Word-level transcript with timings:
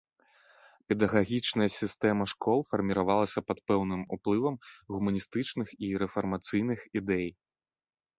Педагагічная 0.91 1.65
сістэма 1.79 2.25
школ 2.31 2.63
фарміравалася 2.71 3.39
пад 3.47 3.59
пэўным 3.71 4.01
уплывам 4.17 4.55
гуманістычных 4.95 5.67
і 5.89 5.91
рэфармацыйных 6.05 6.79
ідэй. 7.03 7.29